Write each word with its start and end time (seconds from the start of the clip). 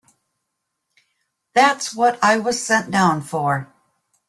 That's 1.53 1.93
what 1.93 2.17
I 2.23 2.39
was 2.39 2.59
sent 2.59 2.89
down 2.89 3.21
for. 3.21 3.71